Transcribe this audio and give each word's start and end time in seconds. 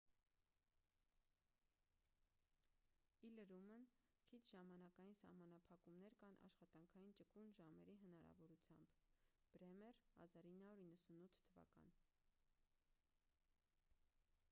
ի 3.27 3.29
լրումն 3.33 3.81
քիչ 4.29 4.39
ժամանակային 4.47 5.17
սահմանափակումներ 5.23 6.15
կան 6.23 6.33
աշխատանքային 6.47 7.13
ճկուն 7.19 7.51
ժամերի 7.59 7.95
հնարավորությամբ։ 8.05 8.95
բրեմեր 9.57 10.01
1998 10.25 11.45
թվական 11.53 11.93